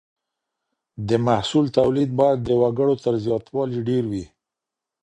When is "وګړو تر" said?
2.61-3.13